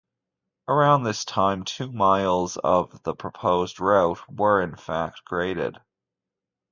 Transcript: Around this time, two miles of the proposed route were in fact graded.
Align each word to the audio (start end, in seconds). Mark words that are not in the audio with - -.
Around 0.67 1.03
this 1.03 1.23
time, 1.25 1.63
two 1.63 1.91
miles 1.91 2.57
of 2.57 3.03
the 3.03 3.13
proposed 3.13 3.79
route 3.79 4.17
were 4.27 4.59
in 4.59 4.75
fact 4.75 5.23
graded. 5.25 5.77